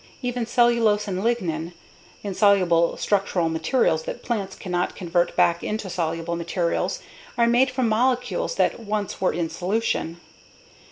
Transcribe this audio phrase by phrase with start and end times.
[0.23, 1.73] Even cellulose and lignin,
[2.23, 7.01] insoluble structural materials that plants cannot convert back into soluble materials,
[7.37, 10.19] are made from molecules that once were in solution.